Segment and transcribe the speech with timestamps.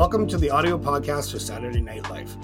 [0.00, 2.34] Welcome to the audio podcast for Saturday Night Life.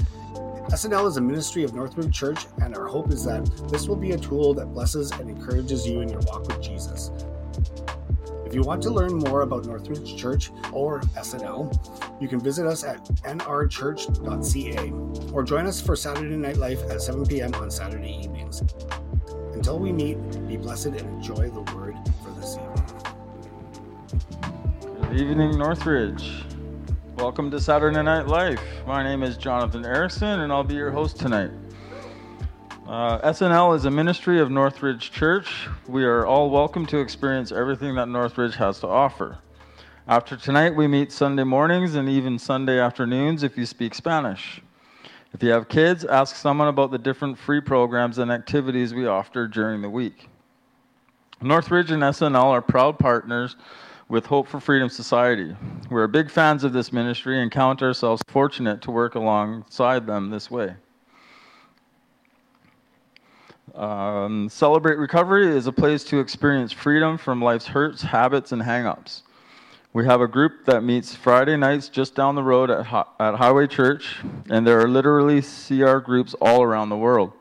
[0.68, 4.10] SNL is a ministry of Northridge Church, and our hope is that this will be
[4.10, 7.12] a tool that blesses and encourages you in your walk with Jesus.
[8.44, 12.84] If you want to learn more about Northridge Church or SNL, you can visit us
[12.84, 14.92] at nrchurch.ca
[15.32, 17.54] or join us for Saturday Night Life at 7 p.m.
[17.54, 18.62] on Saturday evenings.
[19.54, 22.84] Until we meet, be blessed and enjoy the word for this evening.
[25.08, 26.45] Good evening, Northridge.
[27.36, 28.62] Welcome to Saturday Night Life.
[28.86, 31.50] My name is Jonathan Erickson, and I'll be your host tonight.
[32.88, 35.68] Uh, SNL is a ministry of Northridge Church.
[35.86, 39.36] We are all welcome to experience everything that Northridge has to offer.
[40.08, 44.62] After tonight, we meet Sunday mornings and even Sunday afternoons if you speak Spanish.
[45.34, 49.46] If you have kids, ask someone about the different free programs and activities we offer
[49.46, 50.30] during the week.
[51.42, 53.56] Northridge and SNL are proud partners
[54.08, 55.56] with Hope for Freedom Society.
[55.90, 60.50] We're big fans of this ministry and count ourselves fortunate to work alongside them this
[60.50, 60.74] way.
[63.74, 69.22] Um, Celebrate Recovery is a place to experience freedom from life's hurts, habits, and hangups.
[69.92, 72.86] We have a group that meets Friday nights just down the road at,
[73.18, 77.32] at Highway Church, and there are literally CR groups all around the world.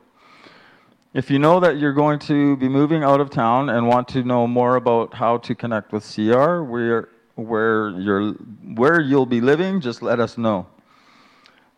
[1.16, 4.24] If you know that you're going to be moving out of town and want to
[4.24, 9.80] know more about how to connect with CR, where, where, you're, where you'll be living,
[9.80, 10.68] just let us know.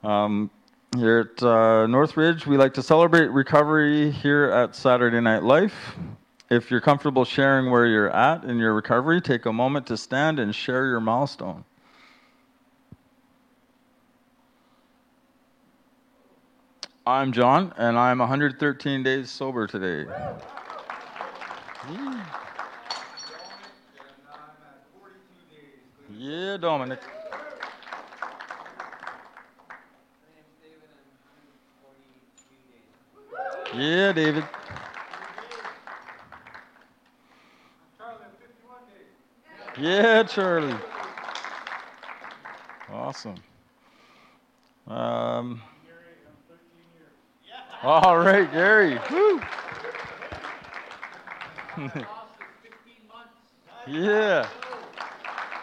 [0.03, 0.49] Um,
[0.95, 5.95] here at uh, Northridge, we like to celebrate recovery here at Saturday Night Life.
[6.49, 10.39] If you're comfortable sharing where you're at in your recovery, take a moment to stand
[10.39, 11.63] and share your milestone.
[17.07, 20.11] I'm John, and I'm 113 days sober today.
[26.09, 26.99] Yeah, Dominic.
[33.73, 34.43] Yeah, David.
[39.79, 40.75] Yeah, Charlie.
[42.91, 43.35] Awesome.
[44.87, 45.61] Um,
[47.83, 48.99] all right, Gary.
[49.11, 49.41] Woo.
[53.87, 54.47] yeah.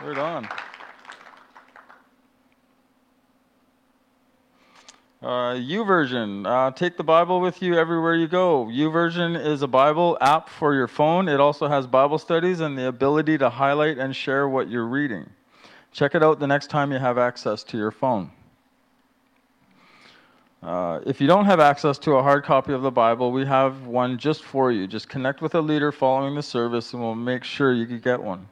[0.02, 0.48] Right on.
[5.24, 6.44] Uh, version.
[6.44, 8.66] Uh, take the Bible with you everywhere you go.
[8.66, 11.28] YouVersion is a Bible app for your phone.
[11.28, 15.30] It also has Bible studies and the ability to highlight and share what you're reading.
[15.92, 18.30] Check it out the next time you have access to your phone.
[20.64, 23.86] Uh, if you don't have access to a hard copy of the Bible, we have
[23.86, 24.86] one just for you.
[24.86, 28.22] Just connect with a leader following the service, and we'll make sure you can get
[28.22, 28.48] one.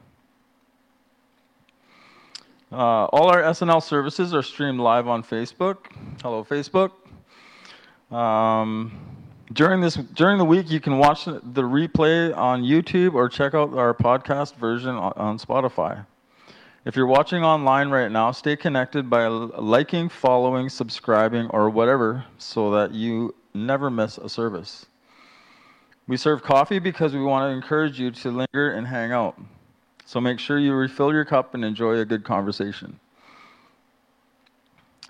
[2.71, 5.77] Uh, all our SNL services are streamed live on Facebook.
[6.21, 6.91] Hello, Facebook.
[8.15, 8.91] Um,
[9.51, 13.73] during this during the week, you can watch the replay on YouTube or check out
[13.73, 16.05] our podcast version on Spotify.
[16.85, 22.71] If you're watching online right now, stay connected by liking, following, subscribing, or whatever so
[22.71, 24.85] that you never miss a service.
[26.07, 29.39] We serve coffee because we want to encourage you to linger and hang out.
[30.03, 32.99] So make sure you refill your cup and enjoy a good conversation.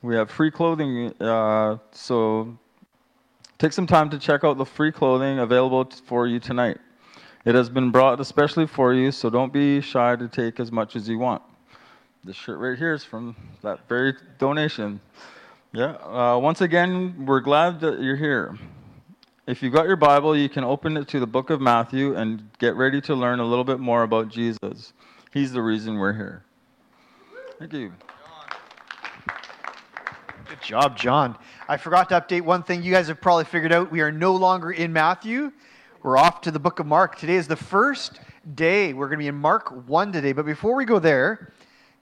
[0.04, 2.56] We have free clothing, uh, so
[3.58, 6.78] take some time to check out the free clothing available for you tonight.
[7.46, 10.96] It has been brought especially for you, so don't be shy to take as much
[10.96, 11.42] as you want.
[12.26, 15.02] This shirt right here is from that very donation.
[15.74, 15.96] Yeah.
[15.96, 18.58] Uh, once again, we're glad that you're here.
[19.46, 22.50] If you've got your Bible, you can open it to the book of Matthew and
[22.60, 24.94] get ready to learn a little bit more about Jesus.
[25.34, 26.46] He's the reason we're here.
[27.60, 27.92] Thank you.
[30.48, 31.38] Good job, John.
[31.68, 32.84] I forgot to update one thing.
[32.84, 35.52] You guys have probably figured out we are no longer in Matthew.
[36.04, 37.18] We're off to the book of Mark.
[37.18, 38.22] Today is the first
[38.56, 38.94] day.
[38.94, 40.32] We're going to be in Mark 1 today.
[40.32, 41.52] But before we go there,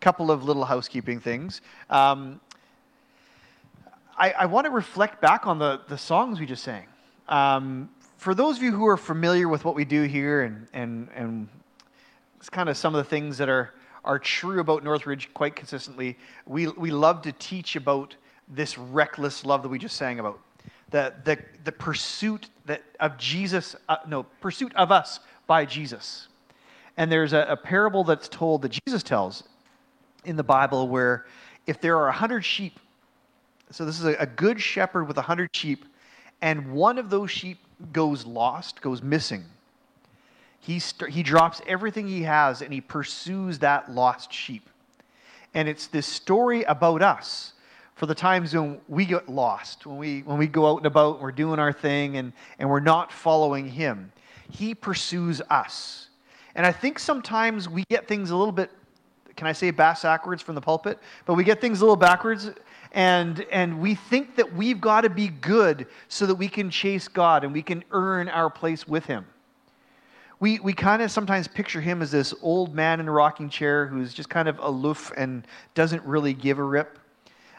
[0.02, 1.62] couple of little housekeeping things.
[1.90, 2.42] Um,
[4.18, 6.86] I, I want to reflect back on the, the songs we just sang.
[7.30, 11.08] Um, for those of you who are familiar with what we do here and, and,
[11.16, 11.48] and
[12.38, 16.18] it's kind of some of the things that are, are true about Northridge quite consistently,
[16.46, 18.16] we, we love to teach about
[18.48, 20.40] this reckless love that we just sang about.
[20.90, 26.28] The, the, the pursuit that, of Jesus, uh, no, pursuit of us by Jesus.
[26.98, 29.44] And there's a, a parable that's told that Jesus tells
[30.26, 31.26] in the Bible where
[31.68, 32.80] if there are 100 sheep,
[33.70, 35.86] so this is a, a good shepherd with 100 sheep,
[36.42, 37.60] and one of those sheep
[37.94, 39.44] goes lost, goes missing,
[40.60, 44.70] he, st- he drops everything he has and he pursues that lost sheep.
[45.54, 47.54] And it's this story about us
[47.96, 51.16] for the times when we get lost, when we, when we go out and about
[51.16, 54.12] and we're doing our thing and, and we're not following Him.
[54.50, 56.10] He pursues us.
[56.56, 58.70] And I think sometimes we get things a little bit,
[59.36, 61.00] can I say bass backwards from the pulpit?
[61.26, 62.52] But we get things a little backwards
[62.94, 67.08] and, and we think that we've got to be good so that we can chase
[67.08, 69.26] God and we can earn our place with Him.
[70.42, 73.86] We, we kind of sometimes picture him as this old man in a rocking chair
[73.86, 75.46] who's just kind of aloof and
[75.76, 76.98] doesn't really give a rip.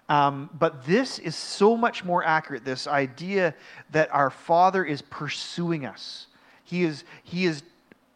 [0.08, 3.54] Um, but this is so much more accurate this idea
[3.92, 6.26] that our Father is pursuing us.
[6.64, 7.62] He is, he is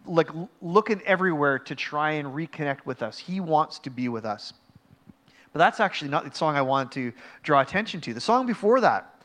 [0.06, 0.30] like
[0.62, 3.18] looking everywhere to try and reconnect with us.
[3.18, 4.52] He wants to be with us.
[5.52, 7.12] But that's actually not the song I wanted to
[7.42, 8.14] draw attention to.
[8.14, 9.16] The song before that,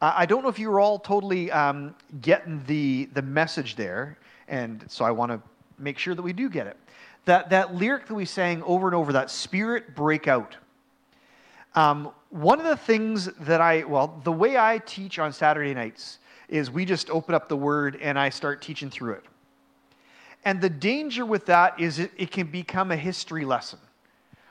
[0.00, 4.18] I don't know if you were all totally um, getting the, the message there,
[4.48, 5.40] and so I want to
[5.78, 6.76] make sure that we do get it.
[7.24, 10.56] That, that lyric that we sang over and over, that spirit breakout.
[11.74, 16.18] Um, one of the things that I, well, the way I teach on Saturday nights
[16.48, 19.24] is we just open up the word and I start teaching through it.
[20.46, 23.80] And the danger with that is it, it can become a history lesson,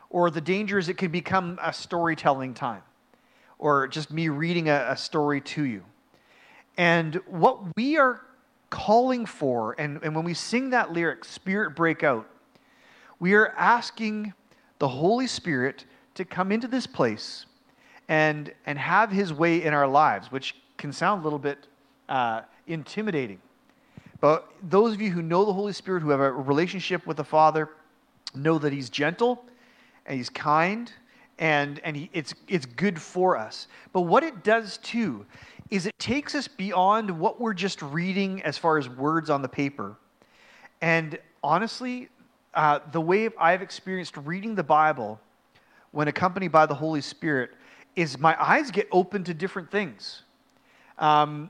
[0.09, 2.81] or the danger is it can become a storytelling time,
[3.59, 5.86] or just me reading a, a story to you.
[6.75, 8.19] And what we are
[8.69, 12.30] calling for, and, and when we sing that lyric, Spirit Break Out,
[13.21, 14.33] we are asking
[14.80, 17.45] the Holy Spirit to come into this place
[18.09, 21.68] and, and have his way in our lives, which can sound a little bit
[22.09, 23.39] uh, intimidating.
[24.21, 27.23] But those of you who know the Holy Spirit, who have a relationship with the
[27.23, 27.69] Father,
[28.33, 29.45] know that he's gentle
[30.06, 30.91] and he's kind
[31.38, 33.67] and, and he, it's, it's good for us.
[33.91, 35.25] But what it does too
[35.69, 39.50] is it takes us beyond what we're just reading as far as words on the
[39.50, 39.97] paper.
[40.81, 42.09] And honestly,
[42.53, 45.19] uh, the way I've experienced reading the Bible
[45.91, 47.51] when accompanied by the Holy Spirit
[47.95, 50.23] is my eyes get open to different things.
[51.00, 51.50] Um,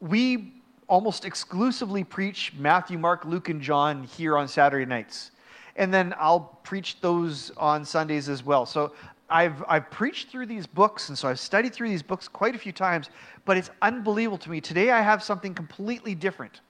[0.00, 0.57] we
[0.88, 5.30] almost exclusively preach Matthew, Mark, Luke, and John here on Saturday nights.
[5.76, 8.66] And then I'll preach those on Sundays as well.
[8.66, 8.92] So
[9.30, 12.58] I've, I've preached through these books, and so I've studied through these books quite a
[12.58, 13.10] few times,
[13.44, 14.60] but it's unbelievable to me.
[14.60, 16.60] Today I have something completely different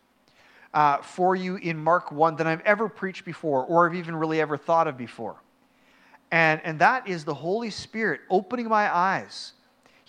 [0.74, 4.40] uh, for you in Mark 1 than I've ever preached before or have even really
[4.40, 5.36] ever thought of before.
[6.30, 9.52] And, and that is the Holy Spirit opening my eyes.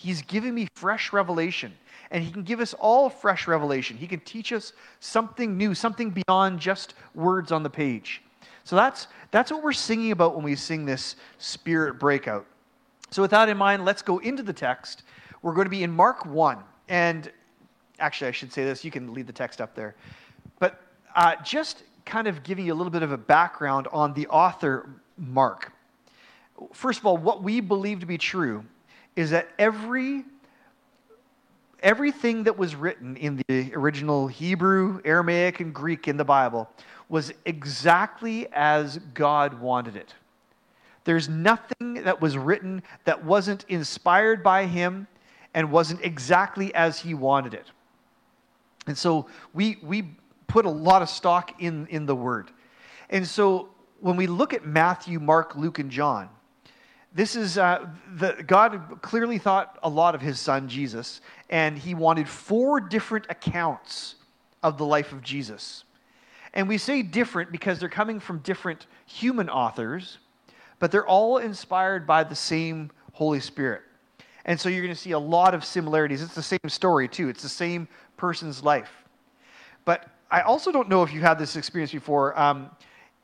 [0.00, 1.74] He's giving me fresh revelation.
[2.10, 3.98] And He can give us all fresh revelation.
[3.98, 8.22] He can teach us something new, something beyond just words on the page.
[8.64, 12.46] So that's, that's what we're singing about when we sing this Spirit Breakout.
[13.10, 15.02] So, with that in mind, let's go into the text.
[15.42, 16.56] We're going to be in Mark 1.
[16.88, 17.30] And
[17.98, 18.82] actually, I should say this.
[18.82, 19.96] You can leave the text up there.
[20.60, 20.80] But
[21.14, 24.88] uh, just kind of giving you a little bit of a background on the author,
[25.18, 25.72] Mark
[26.72, 28.64] first of all, what we believe to be true
[29.16, 30.24] is that every
[31.82, 36.68] everything that was written in the original Hebrew, Aramaic, and Greek in the Bible
[37.08, 40.14] was exactly as God wanted it.
[41.04, 45.06] There's nothing that was written that wasn't inspired by Him
[45.54, 47.66] and wasn't exactly as He wanted it.
[48.86, 50.04] And so we, we
[50.46, 52.50] put a lot of stock in, in the Word.
[53.08, 56.28] And so when we look at Matthew, Mark, Luke, and John,
[57.12, 61.94] this is uh, the, God clearly thought a lot of his son Jesus, and he
[61.94, 64.14] wanted four different accounts
[64.62, 65.84] of the life of Jesus.
[66.54, 70.18] And we say different because they're coming from different human authors,
[70.78, 73.82] but they're all inspired by the same Holy Spirit.
[74.44, 76.22] And so you're going to see a lot of similarities.
[76.22, 78.90] It's the same story, too, it's the same person's life.
[79.84, 82.38] But I also don't know if you had this experience before.
[82.38, 82.70] Um,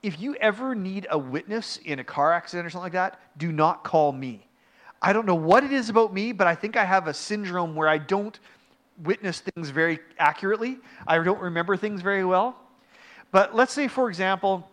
[0.07, 3.51] if you ever need a witness in a car accident or something like that, do
[3.51, 4.47] not call me.
[5.03, 7.75] I don't know what it is about me, but I think I have a syndrome
[7.75, 8.39] where I don't
[9.03, 10.79] witness things very accurately.
[11.09, 12.57] I don't remember things very well.
[13.33, 14.71] But let's say, for example,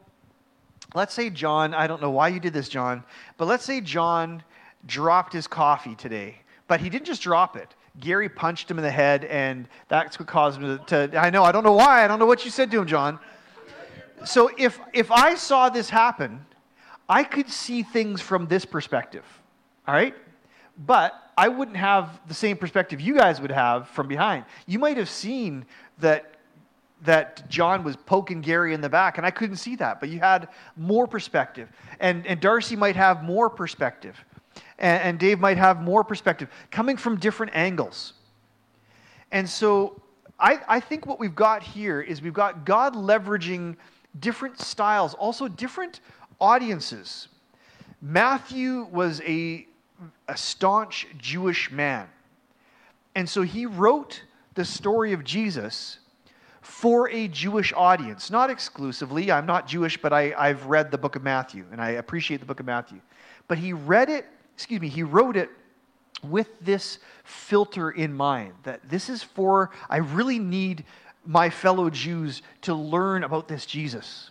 [0.93, 3.03] let's say John, I don't know why you did this, John,
[3.37, 4.43] but let's say John
[4.85, 6.35] dropped his coffee today,
[6.67, 7.73] but he didn't just drop it.
[7.99, 11.43] Gary punched him in the head, and that's what caused him to, to I know,
[11.43, 12.05] I don't know why.
[12.05, 13.19] I don't know what you said to him, John.
[14.25, 16.45] So if, if I saw this happen,
[17.09, 19.25] I could see things from this perspective,
[19.87, 20.15] all right?
[20.85, 24.45] But I wouldn't have the same perspective you guys would have from behind.
[24.65, 25.65] You might have seen
[25.99, 26.29] that
[27.03, 30.19] that John was poking Gary in the back, and I couldn't see that, but you
[30.19, 31.69] had more perspective.
[31.99, 34.15] And, and Darcy might have more perspective.
[34.79, 38.13] And, and Dave might have more perspective, coming from different angles.
[39.31, 40.01] And so
[40.39, 43.75] I, I think what we've got here is we've got God leveraging
[44.19, 45.99] different styles, also different
[46.39, 47.27] audiences.
[48.01, 49.65] Matthew was a,
[50.27, 52.07] a staunch Jewish man.
[53.15, 54.23] And so he wrote
[54.55, 55.99] the story of Jesus
[56.61, 59.31] for a Jewish audience, not exclusively.
[59.31, 62.45] I'm not Jewish, but I, I've read the book of Matthew and I appreciate the
[62.45, 63.01] book of Matthew.
[63.47, 65.49] But he read it, excuse me, he wrote it
[66.23, 70.85] with this filter in mind that this is for, I really need
[71.25, 74.29] my fellow Jews to learn about this Jesus.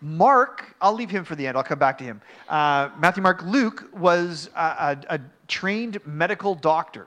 [0.00, 1.56] Mark, I'll leave him for the end.
[1.56, 2.20] I'll come back to him.
[2.48, 7.06] Uh, Matthew, Mark, Luke was a, a, a trained medical doctor.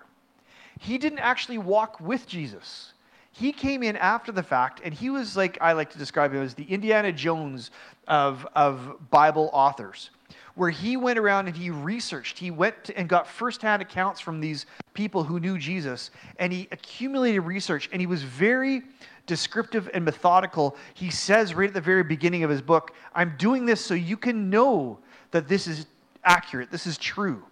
[0.80, 2.94] He didn't actually walk with Jesus.
[3.32, 6.42] He came in after the fact, and he was like, I like to describe him
[6.42, 7.70] as the Indiana Jones
[8.08, 10.10] of, of Bible authors,
[10.58, 12.40] where he went around and he researched.
[12.40, 16.10] He went and got firsthand accounts from these people who knew Jesus,
[16.40, 18.82] and he accumulated research, and he was very
[19.28, 20.76] descriptive and methodical.
[20.96, 24.18] He says right at the very beginning of his book, I'm doing this so you
[24.18, 24.98] can know
[25.30, 25.86] that this is
[26.24, 27.44] accurate, this is true.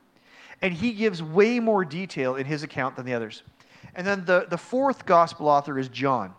[0.63, 3.43] And he gives way more detail in his account than the others.
[3.93, 6.33] And then the, the fourth gospel author is John.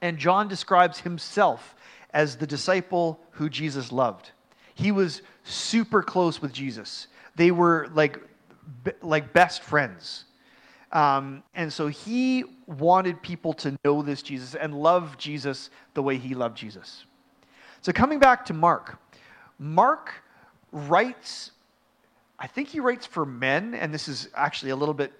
[0.00, 1.74] And John describes himself
[2.14, 4.30] as the disciple who Jesus loved.
[4.74, 7.08] He was super close with Jesus.
[7.36, 8.18] They were like,
[9.00, 10.24] like best friends.
[10.92, 16.18] Um, and so he wanted people to know this Jesus and love Jesus the way
[16.18, 17.06] he loved Jesus.
[17.80, 18.98] So coming back to Mark,
[19.58, 20.12] Mark
[20.70, 21.52] writes,
[22.38, 25.12] I think he writes for men, and this is actually a little bit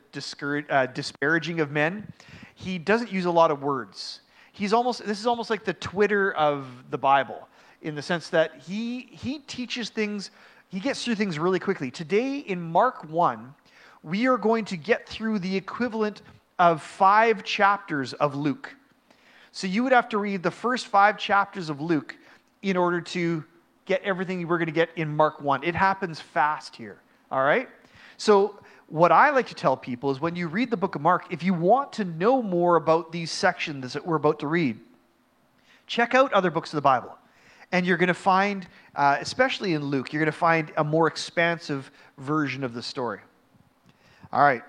[0.69, 2.13] uh, disparaging of men.
[2.55, 4.21] He doesn't use a lot of words.
[4.53, 7.49] He's almost, this is almost like the Twitter of the Bible
[7.83, 10.31] in the sense that he, he teaches things,
[10.69, 11.91] he gets through things really quickly.
[11.91, 13.55] Today in Mark 1,
[14.03, 16.23] we are going to get through the equivalent
[16.59, 18.75] of five chapters of Luke.
[19.51, 22.17] So you would have to read the first five chapters of Luke
[22.63, 23.45] in order to
[23.85, 25.65] get everything we're going to get in Mark 1.
[25.65, 26.99] It happens fast here,
[27.31, 27.69] all right?
[28.17, 31.27] So, what I like to tell people is when you read the book of Mark,
[31.31, 34.79] if you want to know more about these sections that we're about to read,
[35.87, 37.17] check out other books of the Bible.
[37.73, 41.07] And you're going to find, uh, especially in Luke, you're going to find a more
[41.07, 43.21] expansive version of the story.
[44.33, 44.63] All right.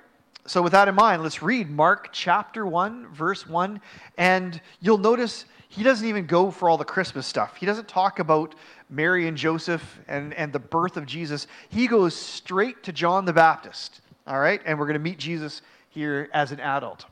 [0.45, 3.79] So, with that in mind, let's read Mark chapter 1, verse 1.
[4.17, 7.55] And you'll notice he doesn't even go for all the Christmas stuff.
[7.55, 8.55] He doesn't talk about
[8.89, 11.47] Mary and Joseph and, and the birth of Jesus.
[11.69, 14.01] He goes straight to John the Baptist.
[14.27, 14.61] All right.
[14.65, 17.05] And we're going to meet Jesus here as an adult.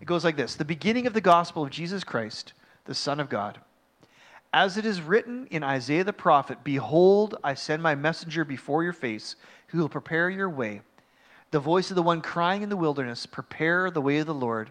[0.00, 2.54] It goes like this The beginning of the gospel of Jesus Christ,
[2.86, 3.60] the Son of God.
[4.52, 8.92] As it is written in Isaiah the prophet Behold, I send my messenger before your
[8.92, 9.36] face,
[9.68, 10.82] who will prepare your way
[11.52, 14.70] the voice of the one crying in the wilderness, prepare the way of the Lord,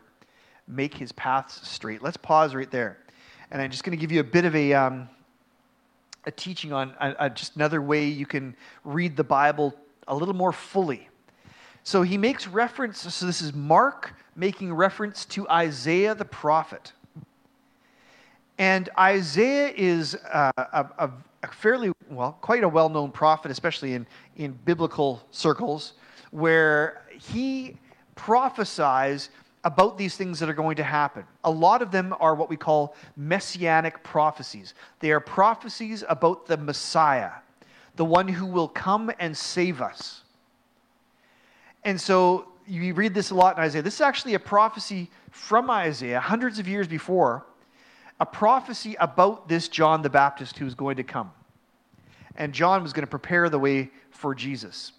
[0.67, 2.01] make his paths straight.
[2.01, 2.97] Let's pause right there.
[3.51, 5.07] And I'm just going to give you a bit of a, um,
[6.25, 9.75] a teaching on uh, just another way you can read the Bible
[10.07, 11.07] a little more fully.
[11.83, 16.93] So he makes reference, so this is Mark making reference to Isaiah the prophet.
[18.61, 21.09] And Isaiah is a, a,
[21.41, 25.93] a, fairly, well, quite a well known prophet, especially in, in biblical circles
[26.29, 27.75] where he
[28.13, 29.31] prophesies
[29.63, 31.23] about these things that are going to happen.
[31.43, 34.75] A lot of them are what we call messianic prophecies.
[34.99, 37.31] They are prophecies about the Messiah,
[37.95, 40.21] the one who will come and save us.
[41.83, 43.81] And so you read this a lot in Isaiah.
[43.81, 47.47] This is actually a prophecy from Isaiah, hundreds of years before,
[48.21, 51.31] a prophecy about this John the Baptist who was going to come.
[52.35, 54.93] And John was going to prepare the way for Jesus.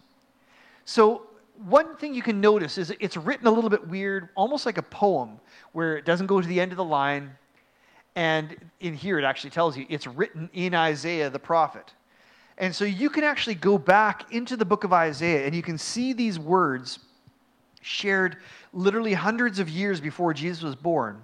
[0.85, 1.29] So,
[1.69, 4.83] one thing you can notice is it's written a little bit weird, almost like a
[4.83, 5.39] poem,
[5.71, 7.31] where it doesn't go to the end of the line.
[8.17, 11.95] And in here, it actually tells you it's written in Isaiah the prophet.
[12.59, 15.79] And so you can actually go back into the book of Isaiah and you can
[15.79, 16.99] see these words
[17.83, 18.39] shared
[18.73, 21.23] literally hundreds of years before Jesus was born.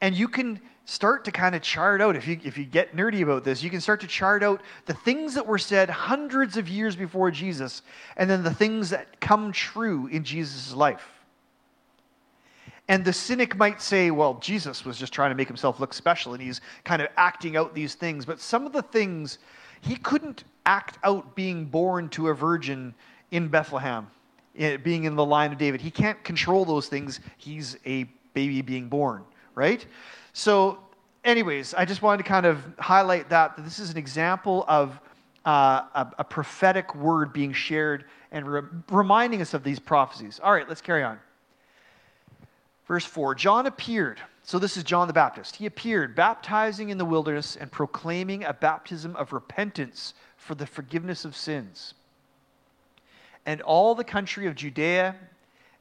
[0.00, 3.22] And you can start to kind of chart out, if you, if you get nerdy
[3.22, 6.68] about this, you can start to chart out the things that were said hundreds of
[6.68, 7.82] years before Jesus,
[8.16, 11.04] and then the things that come true in Jesus' life.
[12.88, 16.34] And the cynic might say, well, Jesus was just trying to make himself look special,
[16.34, 18.24] and he's kind of acting out these things.
[18.24, 19.38] But some of the things,
[19.80, 22.94] he couldn't act out being born to a virgin
[23.32, 24.06] in Bethlehem,
[24.56, 25.80] eh, being in the line of David.
[25.80, 27.18] He can't control those things.
[27.38, 29.24] He's a baby being born,
[29.56, 29.84] right?
[30.38, 30.80] So,
[31.24, 35.00] anyways, I just wanted to kind of highlight that, that this is an example of
[35.46, 40.38] uh, a, a, prophetic word being shared and re- reminding us of these prophecies.
[40.42, 41.18] All right, let's carry on.
[42.86, 44.20] Verse 4 John appeared.
[44.42, 45.56] So, this is John the Baptist.
[45.56, 51.24] He appeared, baptizing in the wilderness and proclaiming a baptism of repentance for the forgiveness
[51.24, 51.94] of sins.
[53.46, 55.16] And all the country of Judea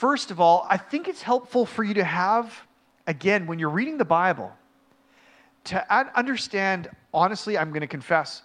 [0.00, 2.58] first of all, I think it's helpful for you to have,
[3.06, 4.50] again, when you're reading the Bible,
[5.64, 8.40] to understand, honestly, I'm going to confess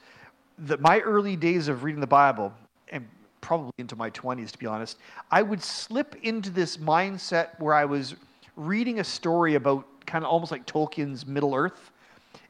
[0.57, 2.51] that my early days of reading the Bible,
[2.89, 3.07] and
[3.39, 4.97] probably into my 20s, to be honest,
[5.31, 8.15] I would slip into this mindset where I was
[8.57, 11.91] reading a story about kind of almost like Tolkien's Middle Earth.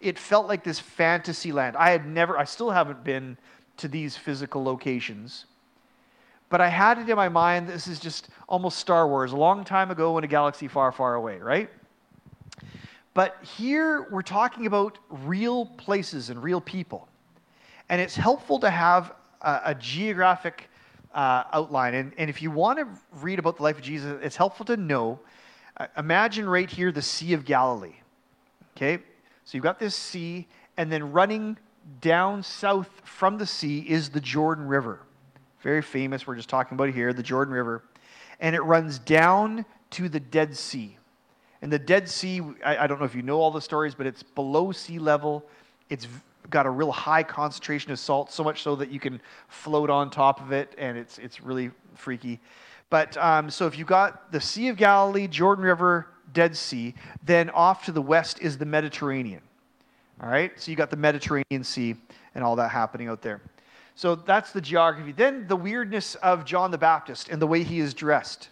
[0.02, 1.78] It felt like this fantasy land.
[1.78, 3.38] I had never, I still haven't been
[3.78, 5.46] to these physical locations.
[6.50, 9.64] But I had it in my mind, this is just almost Star Wars, a long
[9.64, 11.70] time ago in a galaxy far, far away, right?
[13.14, 17.08] But here we're talking about real places and real people.
[17.90, 20.70] And it's helpful to have a, a geographic
[21.14, 21.96] uh, outline.
[21.96, 22.88] And, and if you want to
[23.22, 25.20] read about the life of Jesus, it's helpful to know.
[25.78, 27.96] Uh, imagine right here the Sea of Galilee.
[28.76, 29.02] Okay?
[29.46, 30.48] So you've got this sea,
[30.78, 31.58] and then running
[32.02, 35.00] down south from the sea is the Jordan River.
[35.62, 37.84] Very famous, we're just talking about here, the Jordan River.
[38.40, 40.98] And it runs down to the Dead Sea.
[41.62, 44.06] And the Dead Sea, I, I don't know if you know all the stories, but
[44.06, 45.44] it's below sea level.
[45.90, 46.08] It's
[46.50, 50.10] got a real high concentration of salt, so much so that you can float on
[50.10, 52.40] top of it, and it's, it's really freaky.
[52.90, 57.50] But um, so if you've got the Sea of Galilee, Jordan River, Dead Sea, then
[57.50, 59.42] off to the west is the Mediterranean.
[60.22, 61.96] All right, so you got the Mediterranean Sea
[62.36, 63.42] and all that happening out there.
[63.96, 65.14] So that's the geography.
[65.14, 68.50] Then the weirdness of John the Baptist and the way he is dressed.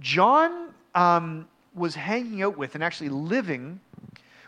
[0.00, 3.78] John um, was hanging out with and actually living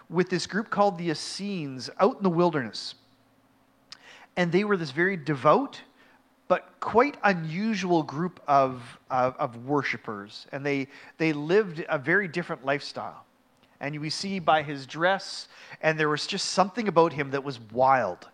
[0.09, 2.95] with this group called the Essenes out in the wilderness.
[4.37, 5.79] And they were this very devout,
[6.49, 10.47] but quite unusual group of, of, of worshipers.
[10.51, 13.27] And they, they lived a very different lifestyle.
[13.81, 15.49] And we see by his dress,
[15.83, 18.30] and there was just something about him that was wild.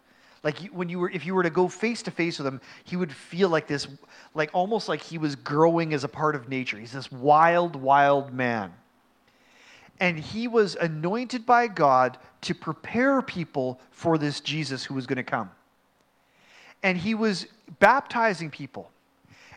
[0.47, 2.97] Like when you were, if you were to go face to face with him, he
[2.97, 3.87] would feel like this,
[4.33, 6.79] like almost like he was growing as a part of nature.
[6.79, 8.73] He's this wild, wild man
[10.01, 15.17] and he was anointed by God to prepare people for this Jesus who was going
[15.17, 15.51] to come.
[16.83, 17.47] And he was
[17.79, 18.91] baptizing people.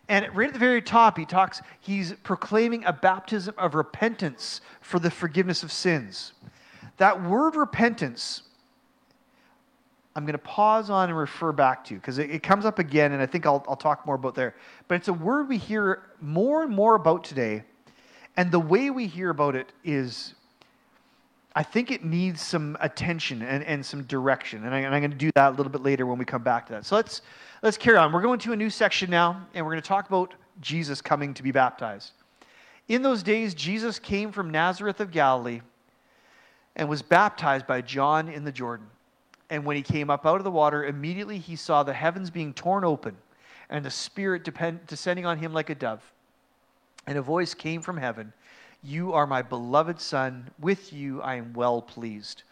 [0.07, 4.97] And right at the very top, he talks, he's proclaiming a baptism of repentance for
[4.97, 6.33] the forgiveness of sins.
[6.97, 8.41] That word repentance,
[10.15, 13.11] I'm going to pause on and refer back to because it, it, comes up again,
[13.11, 14.55] and I think I'll, I'll talk more about there.
[14.87, 17.63] But it's a word we hear more and more about today
[18.39, 20.33] and the way we hear about it is,
[21.55, 24.63] I think it needs some attention and, and some direction.
[24.63, 26.65] And, I, am going to do that a little bit later when we come back
[26.67, 26.85] to that.
[26.85, 27.21] So let's,
[27.61, 28.13] let's carry on.
[28.13, 31.33] We're going to a new section now, and we're going to talk about Jesus coming
[31.33, 32.13] to be baptized.
[32.87, 35.59] In those days, Jesus came from Nazareth of Galilee
[36.77, 38.87] and was baptized by John in the Jordan.
[39.49, 42.53] And when he came up out of the water, immediately he saw the heavens being
[42.53, 43.17] torn open
[43.69, 46.01] and the Spirit depend, descending on him like a dove.
[47.07, 48.33] And a voice came from heaven
[48.83, 50.49] You are my beloved Son.
[50.59, 52.43] With you I am well pleased.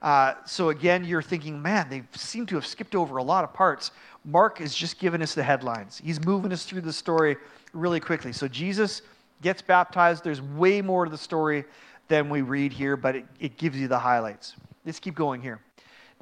[0.00, 3.52] Uh, so again, you're thinking, man, they seem to have skipped over a lot of
[3.52, 3.90] parts.
[4.24, 6.00] Mark is just giving us the headlines.
[6.02, 7.36] He's moving us through the story
[7.72, 8.32] really quickly.
[8.32, 9.02] So Jesus
[9.42, 10.24] gets baptized.
[10.24, 11.64] There's way more to the story
[12.08, 14.54] than we read here, but it, it gives you the highlights.
[14.84, 15.60] Let's keep going here.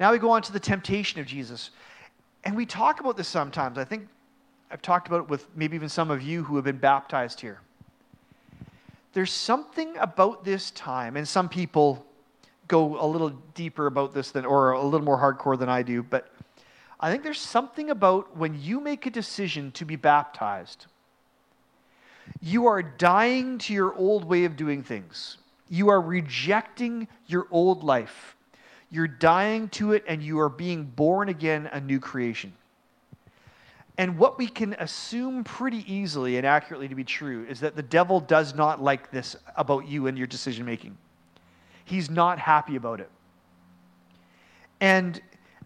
[0.01, 1.69] Now we go on to the temptation of Jesus.
[2.43, 3.77] And we talk about this sometimes.
[3.77, 4.09] I think
[4.69, 7.61] I've talked about it with maybe even some of you who have been baptized here
[9.13, 12.05] there's something about this time, and some people
[12.67, 16.01] go a little deeper about this than, or a little more hardcore than I do,
[16.01, 16.31] but
[16.99, 20.85] I think there's something about when you make a decision to be baptized,
[22.41, 25.37] you are dying to your old way of doing things.
[25.67, 28.35] You are rejecting your old life.
[28.91, 32.53] You're dying to it, and you are being born again a new creation.
[33.97, 37.83] And what we can assume pretty easily and accurately to be true is that the
[37.83, 40.97] devil does not like this about you and your decision making.
[41.85, 43.09] He's not happy about it.
[44.79, 45.21] And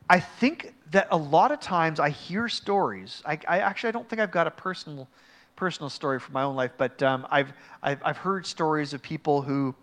[0.10, 3.24] I think that a lot of times I hear stories.
[3.26, 5.08] I, I actually I don't think I've got a personal
[5.56, 9.42] personal story from my own life, but um, I've, I've I've heard stories of people
[9.42, 9.74] who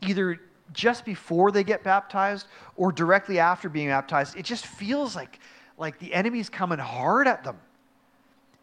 [0.00, 0.40] either
[0.72, 5.38] just before they get baptized or directly after being baptized, it just feels like
[5.78, 7.58] like the enemy's coming hard at them.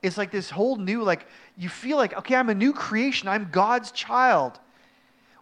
[0.01, 3.49] It's like this whole new, like, you feel like, okay, I'm a new creation, I'm
[3.51, 4.59] God's child.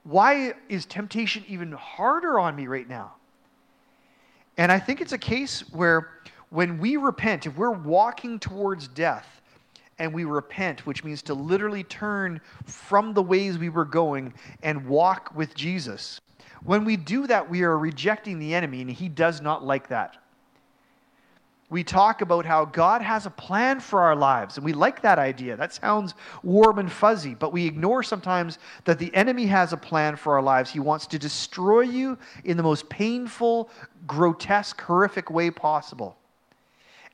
[0.04, 3.13] Why is temptation even harder on me right now?
[4.58, 6.10] And I think it's a case where
[6.50, 9.41] when we repent, if we're walking towards death
[9.97, 14.88] and we repent, which means to literally turn from the ways we were going and
[14.88, 16.19] walk with Jesus,
[16.63, 20.17] when we do that, we are rejecting the enemy, and he does not like that
[21.71, 25.17] we talk about how God has a plan for our lives, and we like that
[25.17, 25.56] idea.
[25.56, 30.17] That sounds warm and fuzzy, but we ignore sometimes that the enemy has a plan
[30.17, 30.69] for our lives.
[30.69, 33.69] He wants to destroy you in the most painful,
[34.06, 36.17] grotesque, horrific way possible.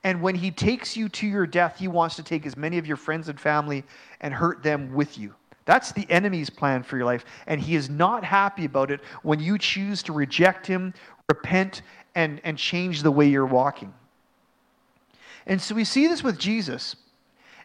[0.04, 2.88] And when he takes you to your death, he wants to take as many of
[2.88, 3.84] your friends and family
[4.22, 5.36] and hurt them with you.
[5.68, 7.26] That's the enemy's plan for your life.
[7.46, 10.94] And he is not happy about it when you choose to reject him,
[11.28, 11.82] repent,
[12.16, 13.94] and, and change the way you're walking.
[15.46, 16.96] And so we see this with Jesus.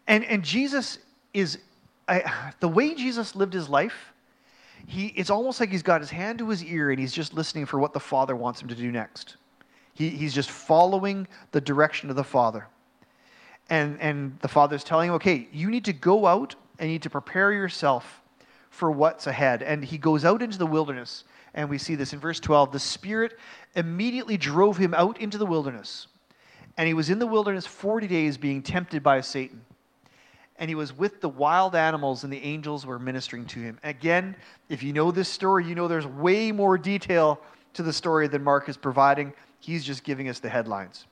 [0.09, 0.99] And, and Jesus
[1.33, 1.59] is,
[2.09, 4.13] I, the way Jesus lived his life,
[4.89, 7.67] he, it's almost like he's got his hand to his ear and he's just listening
[7.67, 9.37] for what the Father wants him to do next.
[9.95, 12.67] He, he's just following the direction of the Father.
[13.71, 17.03] And, and the Father's telling him, okay, you need to go out and you need
[17.03, 18.23] to prepare yourself
[18.71, 19.63] for what's ahead.
[19.63, 21.25] And he goes out into the wilderness.
[21.55, 22.73] And we see this in verse 12.
[22.73, 23.39] The Spirit
[23.77, 26.07] immediately drove him out into the wilderness.
[26.79, 29.63] And he was in the wilderness 40 days being tempted by Satan.
[30.57, 33.79] And he was with the wild animals, and the angels were ministering to him.
[33.83, 34.37] Again,
[34.69, 37.41] if you know this story, you know there's way more detail
[37.75, 39.33] to the story than Mark is providing.
[39.61, 41.07] He's just giving us the headlines.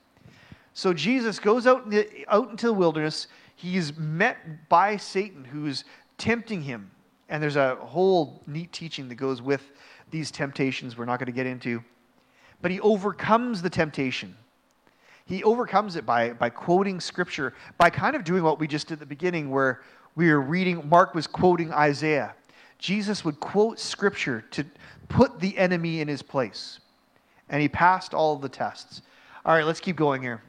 [0.72, 1.92] So Jesus goes out,
[2.28, 3.26] out into the wilderness.
[3.60, 5.84] He's met by Satan, who's
[6.16, 6.90] tempting him.
[7.28, 9.72] And there's a whole neat teaching that goes with
[10.10, 11.84] these temptations we're not going to get into.
[12.62, 14.34] But he overcomes the temptation.
[15.26, 18.94] He overcomes it by, by quoting scripture, by kind of doing what we just did
[18.94, 19.82] at the beginning, where
[20.16, 22.34] we were reading, Mark was quoting Isaiah.
[22.78, 24.64] Jesus would quote scripture to
[25.10, 26.80] put the enemy in his place.
[27.50, 29.02] And he passed all the tests.
[29.44, 30.42] All right, let's keep going here.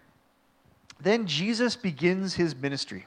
[1.01, 3.05] Then Jesus begins his ministry.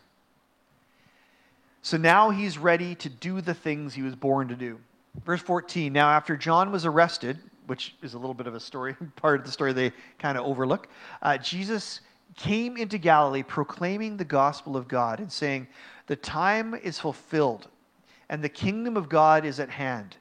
[1.83, 4.78] So now he's ready to do the things he was born to do.
[5.24, 8.96] Verse 14 Now, after John was arrested, which is a little bit of a story,
[9.16, 10.88] part of the story they kind of overlook.
[11.22, 12.00] Uh, Jesus
[12.37, 15.68] came into Galilee proclaiming the gospel of God and saying,
[16.07, 17.68] The time is fulfilled
[18.28, 20.16] and the kingdom of God is at hand.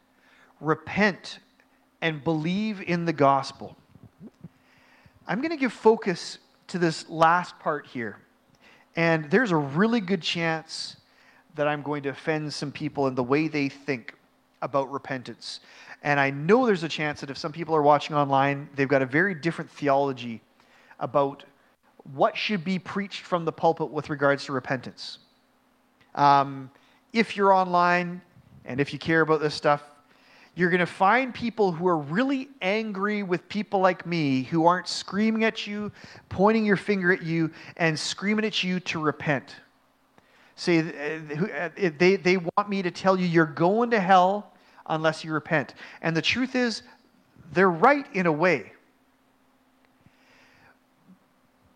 [0.60, 1.40] Repent
[2.02, 3.78] and believe in the gospel.
[5.28, 6.38] I'm going to give focus
[6.74, 8.18] to this last part here.
[8.96, 10.98] And there's a really good chance
[11.54, 14.16] that I'm going to offend some people in the way they think
[14.60, 15.60] about repentance.
[16.02, 19.04] And I know there's a chance that if some people are watching online, they've got
[19.04, 20.42] a very different theology
[21.00, 21.44] about
[22.16, 25.20] what should be preached from the pulpit with regards to repentance.
[26.16, 26.72] Um,
[27.14, 28.20] if you're online
[28.66, 29.84] and if you care about this stuff,
[30.56, 34.88] you're going to find people who are really angry with people like me who aren't
[34.88, 35.92] screaming at you,
[36.30, 39.56] pointing your finger at you, and screaming at you to repent.
[40.56, 44.54] Say, uh, uh, they, they want me to tell you you're going to hell
[44.86, 45.74] unless you repent.
[46.04, 46.84] And the truth is,
[47.54, 48.74] they're right in a way.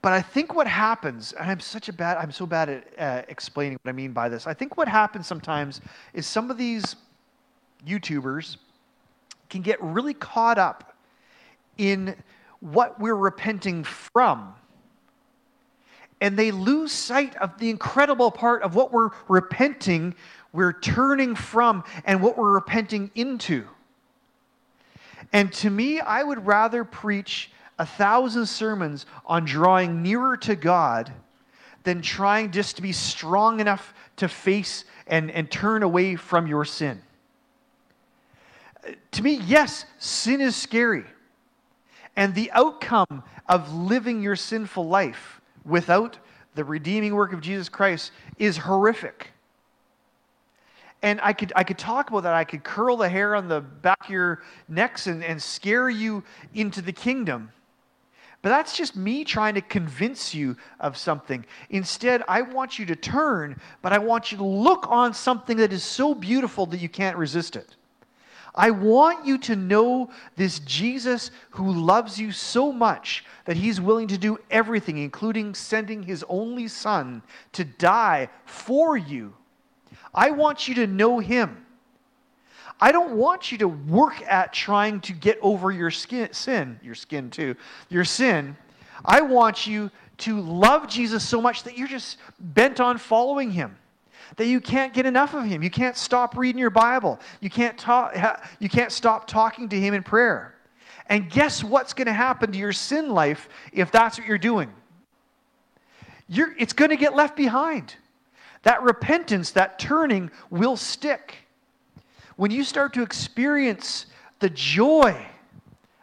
[0.03, 3.21] But I think what happens, and I'm such a bad, I'm so bad at uh,
[3.27, 4.45] explaining what I mean by this.
[4.45, 5.81] I think what happens sometimes
[6.13, 6.95] is some of these
[7.85, 8.57] YouTubers
[9.49, 10.95] can get really caught up
[11.77, 12.15] in
[12.59, 14.53] what we're repenting from.
[16.19, 20.15] And they lose sight of the incredible part of what we're repenting
[20.53, 23.67] we're turning from and what we're repenting into.
[25.33, 31.11] And to me, I would rather preach a thousand sermons on drawing nearer to God
[31.83, 36.65] than trying just to be strong enough to face and, and turn away from your
[36.65, 37.01] sin.
[39.11, 41.05] To me, yes, sin is scary.
[42.15, 46.17] And the outcome of living your sinful life without
[46.55, 49.31] the redeeming work of Jesus Christ is horrific.
[51.03, 52.33] And I could, I could talk about that.
[52.33, 56.23] I could curl the hair on the back of your necks and, and scare you
[56.55, 57.51] into the kingdom.
[58.41, 61.45] But that's just me trying to convince you of something.
[61.69, 65.73] Instead, I want you to turn, but I want you to look on something that
[65.73, 67.75] is so beautiful that you can't resist it.
[68.55, 74.07] I want you to know this Jesus who loves you so much that he's willing
[74.07, 77.21] to do everything, including sending his only son
[77.53, 79.33] to die for you
[80.17, 81.63] I want you to know Him.
[82.81, 86.95] I don't want you to work at trying to get over your skin, sin, your
[86.95, 87.55] skin too,
[87.89, 88.57] your sin.
[89.05, 93.77] I want you to love Jesus so much that you're just bent on following him.
[94.35, 95.63] That you can't get enough of him.
[95.63, 97.19] You can't stop reading your Bible.
[97.39, 98.15] You can't, talk,
[98.59, 100.53] you can't stop talking to him in prayer.
[101.07, 104.71] And guess what's going to happen to your sin life if that's what you're doing?
[106.27, 107.95] You're, it's going to get left behind.
[108.63, 111.35] That repentance, that turning will stick.
[112.35, 114.07] When you start to experience
[114.39, 115.25] the joy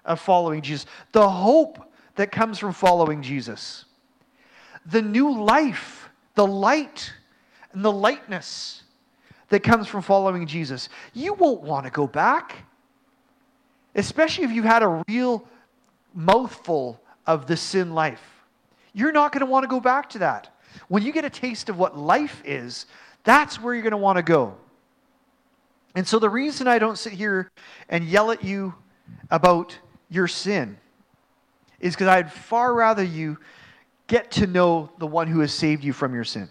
[0.05, 3.85] of following Jesus, the hope that comes from following Jesus,
[4.87, 7.13] the new life, the light,
[7.75, 8.83] and the lightness
[9.49, 12.65] that comes from following Jesus, you won't want to go back.
[13.95, 15.47] Especially if you've had a real
[16.15, 18.23] mouthful of the sin life.
[18.93, 20.51] You're not going to want to go back to that.
[20.89, 22.87] When you get a taste of what life is,
[23.25, 24.57] that's where you're going to want to go.
[25.95, 27.51] And so the reason I don't sit here
[27.89, 28.75] and yell at you
[29.31, 29.79] about
[30.11, 30.77] your sin
[31.81, 33.39] is because I'd far rather you
[34.07, 36.49] get to know the one who has saved you from your sin.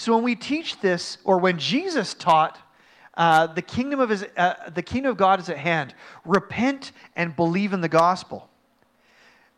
[0.00, 2.58] So when we teach this, or when Jesus taught,
[3.18, 5.94] uh, the kingdom of his, uh, the kingdom of God is at hand.
[6.24, 8.48] Repent and believe in the gospel.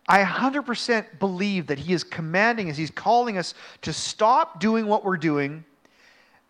[0.08, 5.04] I 100% believe that he is commanding us, he's calling us to stop doing what
[5.04, 5.64] we're doing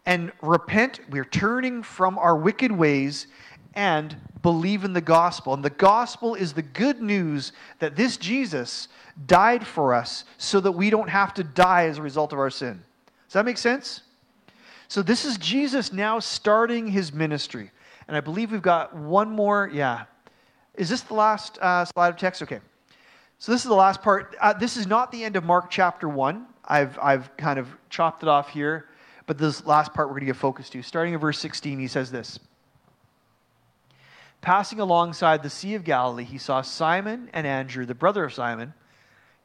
[0.06, 1.00] and repent.
[1.10, 3.26] We're turning from our wicked ways
[3.74, 5.52] and believe in the gospel.
[5.52, 8.88] And the gospel is the good news that this Jesus
[9.26, 12.48] died for us so that we don't have to die as a result of our
[12.48, 12.82] sin.
[13.32, 14.02] Does that make sense?
[14.88, 17.70] So this is Jesus now starting his ministry.
[18.06, 19.70] And I believe we've got one more.
[19.72, 20.04] Yeah.
[20.74, 22.42] Is this the last uh, slide of text?
[22.42, 22.60] Okay.
[23.38, 24.36] So this is the last part.
[24.38, 26.44] Uh, this is not the end of Mark chapter 1.
[26.66, 28.90] I've, I've kind of chopped it off here.
[29.26, 30.82] But this last part we're going to get focused to.
[30.82, 32.38] Starting in verse 16, he says this.
[34.42, 38.74] Passing alongside the Sea of Galilee, he saw Simon and Andrew, the brother of Simon,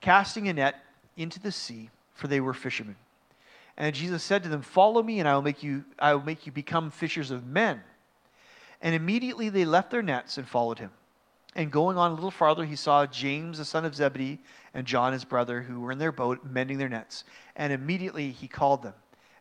[0.02, 0.76] casting a net
[1.16, 2.98] into the sea, for they were fishermen.
[3.78, 6.46] And Jesus said to them, Follow me, and I will make you, I will make
[6.46, 7.82] you become fishers of men.
[8.82, 10.92] And immediately they left their nets and followed him.
[11.56, 14.40] And going on a little farther, he saw James, the son of Zebedee,
[14.74, 17.24] and John, his brother, who were in their boat mending their nets.
[17.56, 18.94] And immediately he called them.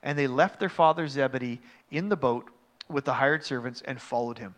[0.02, 2.50] And they left their father Zebedee in the boat
[2.88, 4.54] with the hired servants and followed him.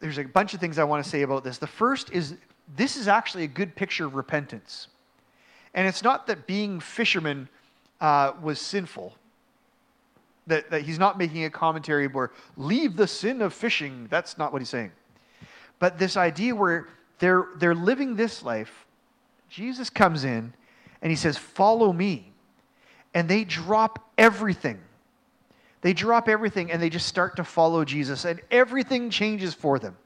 [0.00, 1.58] There's a bunch of things I want to say about this.
[1.58, 2.34] The first is
[2.76, 4.88] this is actually a good picture of repentance.
[5.74, 7.48] And it's not that being fishermen
[8.02, 9.14] uh, was sinful.
[10.48, 14.08] That, that he's not making a commentary where leave the sin of fishing.
[14.10, 14.90] That's not what he's saying.
[15.78, 16.88] But this idea where
[17.20, 18.86] they're, they're living this life,
[19.48, 20.52] Jesus comes in
[21.00, 22.32] and he says, Follow me.
[23.14, 24.80] And they drop everything.
[25.82, 29.96] They drop everything and they just start to follow Jesus, and everything changes for them.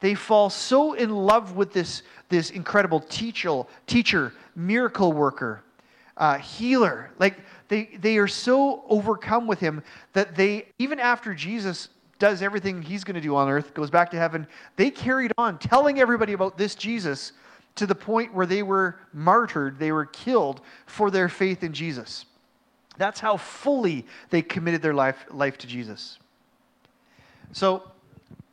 [0.00, 5.62] They fall so in love with this, this incredible teacher, teacher, miracle worker,
[6.18, 7.10] uh, healer.
[7.18, 12.82] Like they, they are so overcome with him that they, even after Jesus does everything
[12.82, 16.32] he's going to do on earth, goes back to heaven, they carried on telling everybody
[16.32, 17.32] about this Jesus
[17.76, 22.26] to the point where they were martyred, they were killed for their faith in Jesus.
[22.96, 26.18] That's how fully they committed their life, life to Jesus.
[27.52, 27.84] So,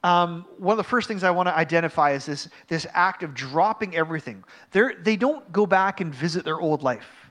[0.04, 3.34] um, one of the first things I want to identify is this, this act of
[3.34, 4.43] dropping everything.
[4.69, 7.24] They're, they don't go back and visit their old life.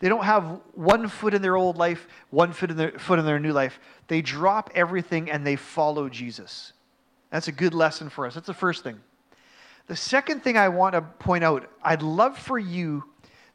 [0.00, 3.24] They don't have one foot in their old life, one foot in their, foot in
[3.24, 3.78] their new life.
[4.08, 6.72] They drop everything and they follow Jesus.
[7.30, 8.34] That's a good lesson for us.
[8.34, 9.00] That's the first thing.
[9.86, 13.04] The second thing I want to point out, I'd love for you,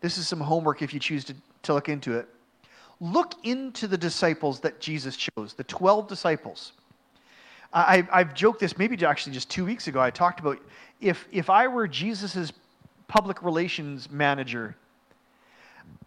[0.02, 2.28] this is some homework if you choose to, to look into it.
[3.00, 6.74] Look into the disciples that Jesus chose, the 12 disciples.
[7.72, 10.02] I, have joked this maybe actually just two weeks ago.
[10.02, 10.60] I talked about
[11.00, 12.52] if, if I were Jesus'
[13.08, 14.76] public relations manager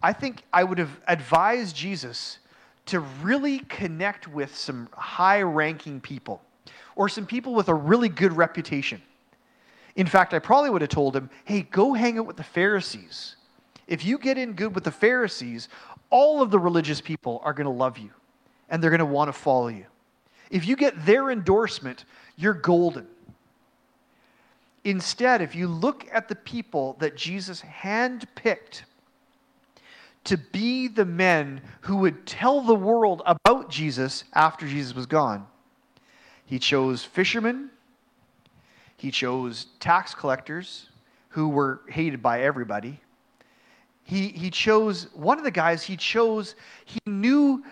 [0.03, 2.39] I think I would have advised Jesus
[2.87, 6.43] to really connect with some high ranking people
[6.97, 9.01] or some people with a really good reputation.
[9.95, 13.37] In fact, I probably would have told him, hey, go hang out with the Pharisees.
[13.87, 15.69] If you get in good with the Pharisees,
[16.11, 18.11] all of the religious people are going to love you
[18.69, 19.85] and they're going to want to follow you.
[20.51, 22.05] If you get their endorsement,
[22.37, 23.07] you're golden.
[24.85, 28.83] Instead, if you look at the people that Jesus handpicked
[30.25, 35.47] to be the men who would tell the world about Jesus after Jesus was gone.
[36.45, 37.71] He chose fishermen,
[38.97, 40.91] he chose tax collectors
[41.31, 43.01] who were hated by everybody.
[44.05, 46.55] He, he chose one of the guys he chose,
[46.85, 47.65] he knew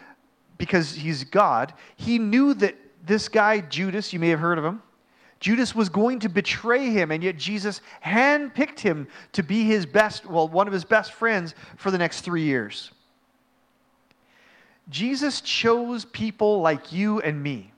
[0.58, 4.82] because he's God, he knew that this guy, Judas, you may have heard of him,
[5.40, 10.26] Judas was going to betray him, and yet Jesus handpicked him to be his best,
[10.26, 12.92] well, one of his best friends for the next three years.
[14.90, 17.72] Jesus chose people like you and me.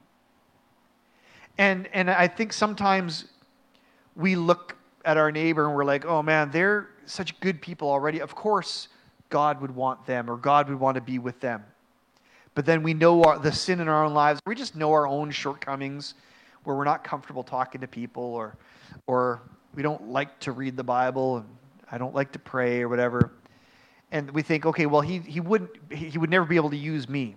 [1.56, 3.26] And, and I think sometimes
[4.16, 8.20] we look at our neighbor and we're like, oh man, they're such good people already.
[8.20, 8.88] Of course,
[9.28, 11.64] God would want them or God would want to be with them.
[12.54, 14.40] But then we know our, the sin in our own lives.
[14.46, 16.14] We just know our own shortcomings
[16.64, 18.56] where we're not comfortable talking to people or,
[19.06, 19.42] or
[19.74, 21.46] we don't like to read the Bible and
[21.90, 23.32] I don't like to pray or whatever.
[24.10, 27.08] And we think, okay, well, he, he, wouldn't, he would never be able to use
[27.08, 27.36] me.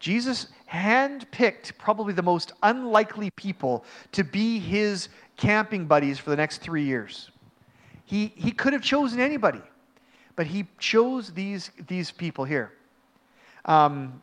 [0.00, 6.58] Jesus handpicked probably the most unlikely people to be his camping buddies for the next
[6.58, 7.30] three years.
[8.04, 9.62] He, he could have chosen anybody,
[10.34, 12.72] but he chose these, these people here.
[13.64, 14.20] Um,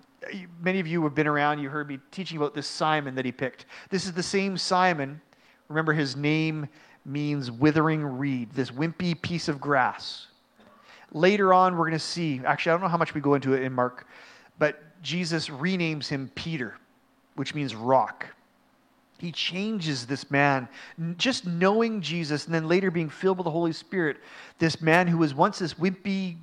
[0.61, 3.31] many of you have been around, you heard me teaching about this Simon that he
[3.31, 3.65] picked.
[3.89, 5.21] This is the same Simon.
[5.67, 6.67] Remember, his name
[7.05, 10.27] means withering reed, this wimpy piece of grass.
[11.11, 13.53] Later on, we're going to see, actually, I don't know how much we go into
[13.53, 14.07] it in Mark,
[14.59, 16.77] but Jesus renames him Peter,
[17.35, 18.27] which means rock.
[19.17, 20.67] He changes this man.
[21.17, 24.17] Just knowing Jesus and then later being filled with the Holy Spirit,
[24.59, 26.37] this man who was once this wimpy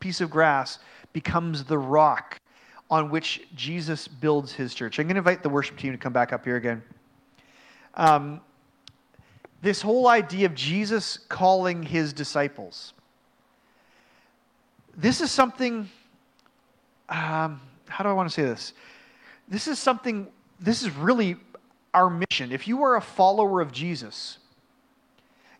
[0.00, 0.78] piece of grass
[1.12, 2.38] becomes the rock
[2.90, 4.98] on which Jesus builds his church.
[4.98, 6.82] I'm going to invite the worship team to come back up here again.
[7.94, 8.40] Um,
[9.62, 12.92] this whole idea of Jesus calling his disciples.
[14.96, 15.88] This is something,
[17.08, 18.74] um, how do I want to say this?
[19.48, 20.26] This is something,
[20.60, 21.36] this is really
[21.94, 22.52] our mission.
[22.52, 24.38] If you are a follower of Jesus,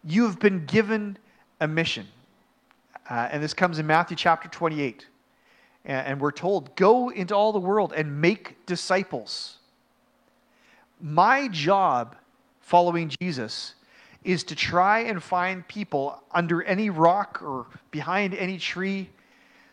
[0.05, 1.17] you have been given
[1.61, 2.07] a mission.
[3.09, 5.07] Uh, and this comes in Matthew chapter 28.
[5.85, 9.59] And, we're told, go into all the world and make disciples.
[11.01, 12.17] My job
[12.61, 13.75] following Jesus
[14.23, 19.11] is to try and find people under any rock or behind any tree,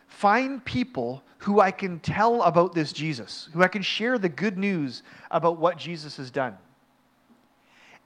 [0.06, 4.58] find people who I can tell about this Jesus, who I can share the good
[4.58, 6.58] news about what Jesus has done.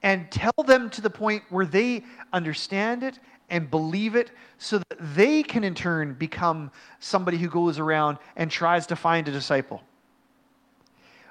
[0.04, 3.18] And tell them to the point where they understand it
[3.50, 8.50] and believe it so that they can in turn become somebody who goes around and
[8.50, 9.82] tries to find a disciple.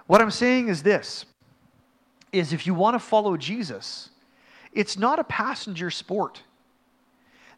[0.08, 1.26] What I'm saying is this
[2.32, 4.10] is if you want to follow Jesus,
[4.74, 6.42] it's not a passenger sport.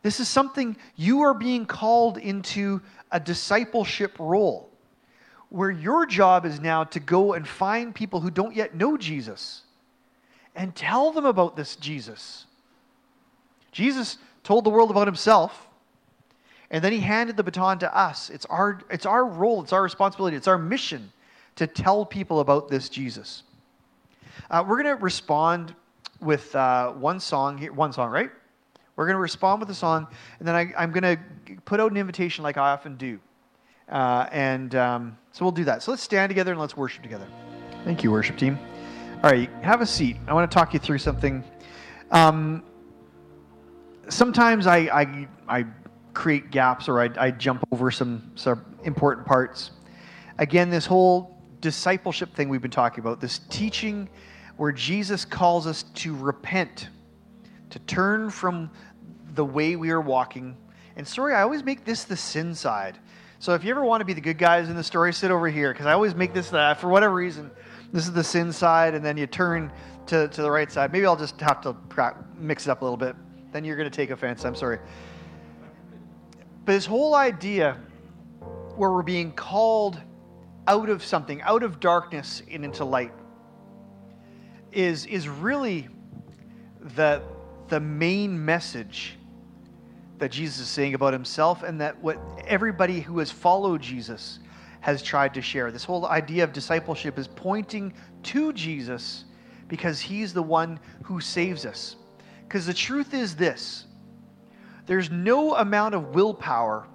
[0.04, 4.70] This is something you are being called into a discipleship role
[5.50, 9.64] where your job is now to go and find people who don't yet know Jesus
[10.56, 12.46] and tell them about this Jesus.
[13.72, 14.18] Jesus
[14.48, 15.68] told the world about himself,
[16.72, 18.30] and then he handed the baton to us.
[18.30, 21.12] It's our, it's our role, it's our responsibility, it's our mission
[21.58, 23.44] to tell people about this Jesus.
[24.50, 25.76] Uh, we're going to respond
[26.22, 28.32] with uh, one song here, one song, right?
[28.96, 30.08] We're going to respond with a song,
[30.40, 31.20] and then I, am going to
[31.66, 33.20] put out an invitation like I often do.
[33.90, 35.84] Uh, and um, so we'll do that.
[35.84, 37.28] So let's stand together and let's worship together.
[37.84, 38.58] Thank you, worship team.
[39.24, 40.16] All right, have a seat.
[40.26, 41.44] I want to talk you through something.
[42.12, 42.64] Um,
[44.10, 45.66] sometimes I, I, I
[46.14, 49.72] create gaps or I, I jump over some, some important parts.
[50.38, 54.10] Again, this whole discipleship thing we've been talking about, this teaching
[54.58, 56.90] where Jesus calls us to repent,
[57.70, 58.72] to turn from
[59.36, 60.58] the way we are walking.
[60.96, 62.98] And sorry, I always make this the sin side.
[63.40, 65.48] So if you ever want to be the good guys in the story, sit over
[65.48, 67.52] here because I always make this that for whatever reason.
[67.94, 69.72] This is the sin side, and then you turn
[70.08, 70.92] to, to the right side.
[70.92, 71.76] Maybe I'll just have to
[72.36, 73.16] mix it up a little bit
[73.52, 74.46] then you're going to take offense.
[74.46, 74.80] I'm sorry.
[76.66, 77.78] But this whole idea
[78.76, 80.00] where we're being called
[80.68, 83.14] out of something, out of darkness and into light,
[84.72, 85.88] is, is really
[86.96, 87.24] the,
[87.70, 89.18] the main message
[90.20, 94.40] that Jesus is saying about himself and that what everybody who has followed Jesus
[94.82, 95.72] has tried to share.
[95.72, 97.94] This whole idea of discipleship is pointing
[98.24, 99.26] to Jesus
[99.68, 101.96] because he's the one who saves us.
[102.48, 103.86] Because the truth is this
[104.86, 106.88] there's no amount of willpower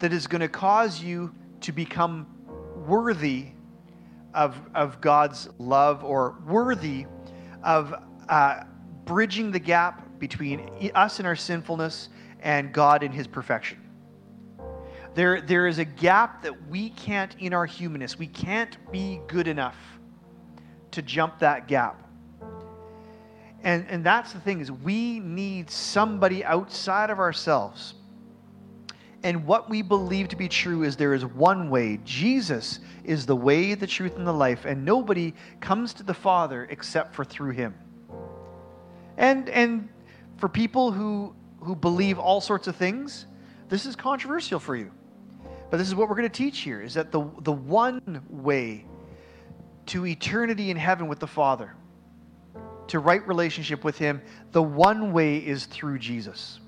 [0.00, 2.26] that is going to cause you to become
[2.86, 3.48] worthy
[4.34, 7.06] of, of God's love or worthy
[7.62, 7.94] of
[8.28, 8.64] uh,
[9.04, 12.08] bridging the gap between us and our sinfulness
[12.40, 13.78] and God and his perfection.
[15.14, 19.46] There, there is a gap that we can't, in our humanness, we can't be good
[19.46, 19.76] enough
[20.92, 22.09] to jump that gap.
[23.62, 27.94] And, and that's the thing is we need somebody outside of ourselves.
[29.22, 32.00] And what we believe to be true is there is one way.
[32.04, 36.66] Jesus is the way, the truth, and the life, and nobody comes to the Father
[36.70, 37.74] except for through him.
[39.18, 39.90] And, and
[40.38, 43.26] for people who, who believe all sorts of things,
[43.68, 44.90] this is controversial for you.
[45.70, 48.86] But this is what we're going to teach here is that the, the one way
[49.86, 51.74] to eternity in heaven with the Father,
[52.90, 54.20] to right relationship with Him,
[54.52, 56.60] the one way is through Jesus.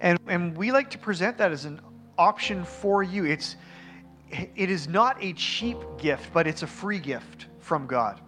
[0.00, 1.80] And, and we like to present that as an
[2.18, 3.24] option for you.
[3.24, 3.56] It's,
[4.30, 8.20] it is not a cheap gift, but it's a free gift from God.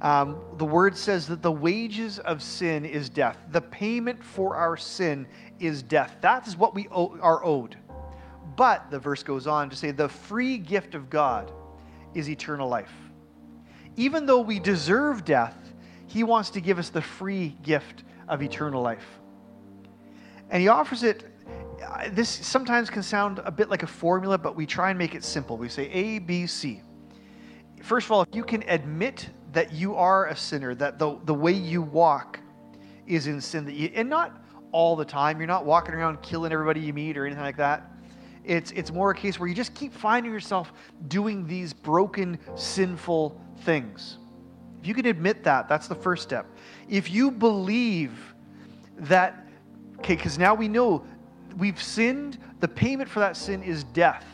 [0.00, 3.38] Um, the word says that the wages of sin is death.
[3.52, 5.26] The payment for our sin
[5.60, 6.16] is death.
[6.20, 7.76] That is what we owe, are owed.
[8.56, 11.52] But the verse goes on to say the free gift of God
[12.14, 12.92] is eternal life.
[13.96, 15.56] Even though we deserve death,
[16.06, 19.06] He wants to give us the free gift of eternal life.
[20.50, 21.24] And He offers it.
[21.84, 25.14] Uh, this sometimes can sound a bit like a formula, but we try and make
[25.14, 25.56] it simple.
[25.56, 26.80] We say A, B, C.
[27.82, 31.34] First of all, if you can admit that you are a sinner, that the, the
[31.34, 32.38] way you walk
[33.06, 36.52] is in sin, that you, and not all the time, you're not walking around killing
[36.52, 37.90] everybody you meet or anything like that.
[38.44, 40.72] It's, it's more a case where you just keep finding yourself
[41.08, 44.18] doing these broken, sinful things.
[44.80, 46.46] If you can admit that, that's the first step.
[46.88, 48.34] If you believe
[48.98, 49.46] that,
[49.98, 51.04] okay, because now we know
[51.56, 54.26] we've sinned, the payment for that sin is death.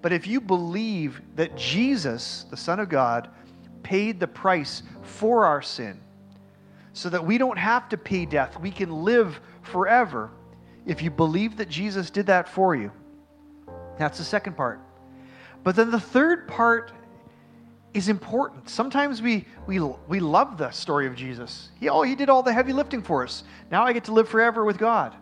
[0.00, 3.30] But if you believe that Jesus, the Son of God,
[3.82, 6.00] paid the price for our sin
[6.92, 10.30] so that we don't have to pay death, we can live forever
[10.86, 12.90] if you believe that Jesus did that for you.
[13.98, 14.80] That's the second part.
[15.62, 16.92] But then the third part
[17.94, 18.68] is important.
[18.68, 19.78] Sometimes we, we,
[20.08, 21.70] we love the story of Jesus.
[21.78, 23.44] He, oh, he did all the heavy lifting for us.
[23.70, 25.14] Now I get to live forever with God.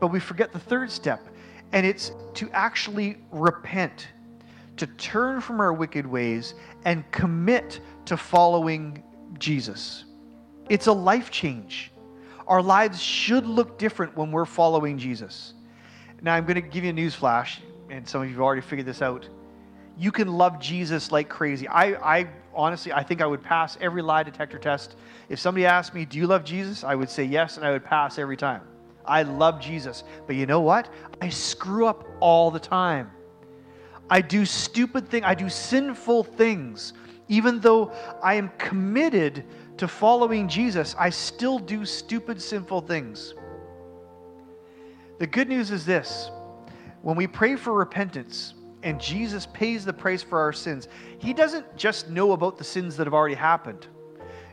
[0.00, 1.26] But we forget the third step,
[1.72, 4.08] and it's to actually repent,
[4.78, 6.54] to turn from our wicked ways
[6.84, 9.02] and commit to following
[9.38, 10.04] Jesus.
[10.68, 11.92] It's a life change.
[12.46, 15.54] Our lives should look different when we're following Jesus.
[16.22, 17.60] Now, I'm going to give you a news flash,
[17.90, 19.28] and some of you have already figured this out.
[20.00, 21.68] You can love Jesus like crazy.
[21.68, 24.96] I, I honestly, I think I would pass every lie detector test.
[25.28, 26.84] If somebody asked me, Do you love Jesus?
[26.84, 28.62] I would say yes, and I would pass every time.
[29.04, 30.02] I love Jesus.
[30.26, 30.88] But you know what?
[31.20, 33.10] I screw up all the time.
[34.08, 36.94] I do stupid things, I do sinful things.
[37.28, 37.92] Even though
[38.22, 39.44] I am committed
[39.76, 43.34] to following Jesus, I still do stupid, sinful things.
[45.18, 46.30] The good news is this
[47.02, 51.76] when we pray for repentance and Jesus pays the price for our sins, He doesn't
[51.76, 53.86] just know about the sins that have already happened.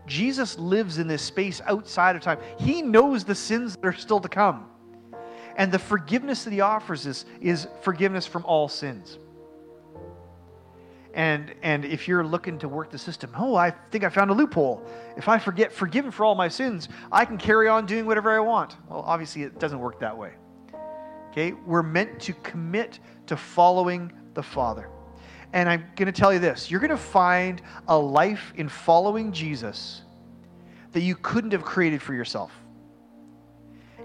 [0.05, 2.39] Jesus lives in this space outside of time.
[2.57, 4.67] He knows the sins that are still to come.
[5.57, 9.19] And the forgiveness that He offers us is forgiveness from all sins.
[11.13, 14.35] And, and if you're looking to work the system, oh, I think I found a
[14.35, 14.85] loophole.
[15.17, 18.39] If I forget forgiven for all my sins, I can carry on doing whatever I
[18.39, 18.75] want.
[18.87, 20.33] Well, obviously, it doesn't work that way.
[21.37, 21.53] Okay?
[21.67, 24.89] We're meant to commit to following the Father.
[25.53, 29.31] And I'm going to tell you this you're going to find a life in following
[29.31, 30.01] Jesus
[30.93, 32.51] that you couldn't have created for yourself.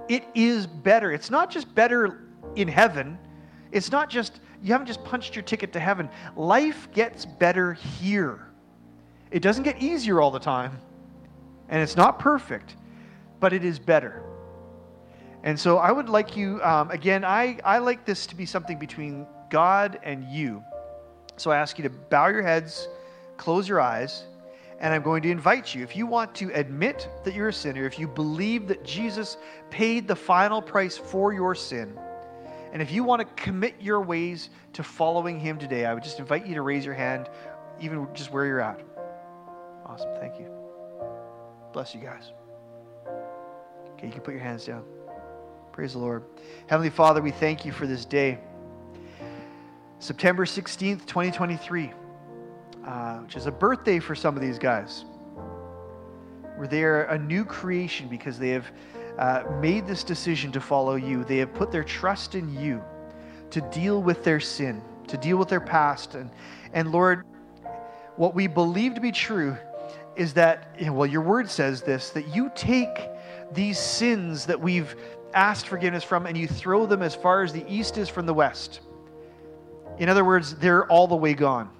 [0.09, 1.11] It is better.
[1.11, 3.19] It's not just better in heaven,
[3.71, 6.11] it's not just you haven't just punched your ticket to heaven.
[6.37, 8.47] Life gets better here.
[9.31, 10.79] It doesn't get easier all the time,
[11.71, 12.77] and it's not perfect,
[13.41, 14.23] but it is better.
[15.45, 18.79] And so I would like you, um, again, I, I like this to be something
[18.79, 20.63] between God and you.
[21.37, 22.89] So I ask you to bow your heads,
[23.37, 24.25] close your eyes,
[24.79, 25.83] and I'm going to invite you.
[25.83, 29.37] If you want to admit that you're a sinner, if you believe that Jesus
[29.71, 31.99] paid the final price for your sin,
[32.73, 36.19] and if you want to commit your ways to following Him today, I would just
[36.19, 37.29] invite you to raise your hand,
[37.81, 38.81] even just where you're at.
[39.85, 40.15] Awesome.
[40.19, 40.51] Thank you.
[41.73, 42.33] Bless you guys.
[43.93, 44.85] Okay, you can put your hands down.
[45.73, 46.23] Praise the Lord.
[46.67, 48.39] Heavenly Father, we thank you for this day.
[50.01, 51.91] September 16th, 2023,
[52.85, 55.07] uh, which is a birthday for some of these guys.
[56.57, 58.71] Where they are a new creation because they have
[59.17, 61.25] uh, made this decision to follow you.
[61.25, 62.85] They have put their trust in you
[63.49, 66.17] to deal with their sin, to deal with their past.
[66.17, 66.31] And,
[66.75, 67.25] and Lord,
[68.17, 69.57] what we believe to be true
[70.17, 73.09] is that, well, your word says this, that you take
[73.55, 74.95] these sins that we've
[75.35, 78.35] asked forgiveness from and you throw them as far as the east is from the
[78.35, 78.81] west.
[79.99, 81.71] In other words, they're all the way gone.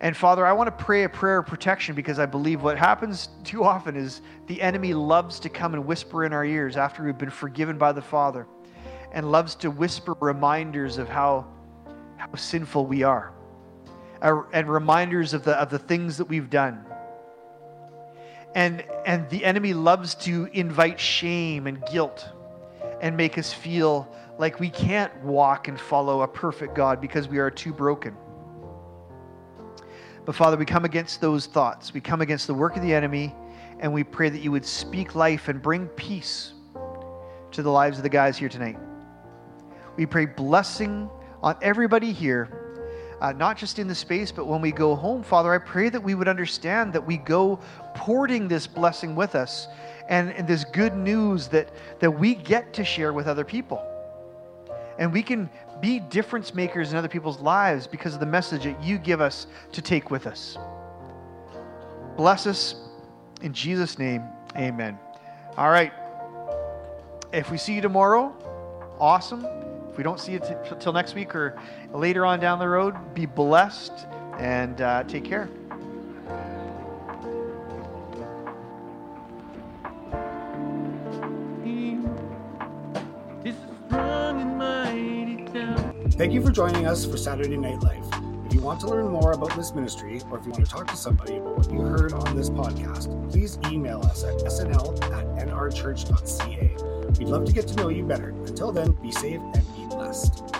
[0.00, 3.30] And Father, I want to pray a prayer of protection because I believe what happens
[3.42, 7.18] too often is the enemy loves to come and whisper in our ears after we've
[7.18, 8.46] been forgiven by the Father
[9.12, 11.46] and loves to whisper reminders of how,
[12.16, 13.32] how sinful we are
[14.22, 16.84] uh, and reminders of the, of the things that we've done.
[18.54, 22.26] And, and the enemy loves to invite shame and guilt
[23.00, 27.38] and make us feel like we can't walk and follow a perfect God because we
[27.38, 28.16] are too broken.
[30.24, 31.94] But Father, we come against those thoughts.
[31.94, 33.34] We come against the work of the enemy,
[33.80, 36.52] and we pray that you would speak life and bring peace
[37.52, 38.78] to the lives of the guys here tonight.
[39.96, 41.10] We pray blessing
[41.42, 42.67] on everybody here,
[43.20, 46.02] uh, not just in the space, but when we go home, Father, I pray that
[46.02, 47.58] we would understand that we go
[47.94, 49.66] porting this blessing with us
[50.08, 53.84] and, and this good news that, that we get to share with other people.
[54.98, 55.50] And we can
[55.80, 59.46] be difference makers in other people's lives because of the message that you give us
[59.72, 60.56] to take with us.
[62.16, 62.74] Bless us
[63.42, 64.22] in Jesus' name.
[64.56, 64.98] Amen.
[65.56, 65.92] All right.
[67.32, 68.34] If we see you tomorrow,
[68.98, 69.46] awesome.
[69.98, 71.60] We don't see you t- till next week or
[71.92, 74.06] later on down the road, be blessed
[74.38, 75.50] and uh, take care.
[86.12, 88.04] Thank you for joining us for Saturday Night Life.
[88.46, 90.86] If you want to learn more about this ministry, or if you want to talk
[90.88, 95.48] to somebody about what you heard on this podcast, please email us at snl at
[95.48, 96.76] nrchurch.ca.
[97.18, 98.30] We'd love to get to know you better.
[98.30, 99.77] Until then, be safe and
[100.08, 100.58] blessed.